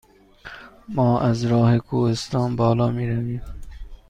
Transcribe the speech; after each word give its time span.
ما 0.89 1.19
از 1.21 1.45
راه 1.45 1.77
کوهستان 1.77 2.55
بالا 2.55 2.91
می 2.91 3.07
رویم؟ 3.09 3.41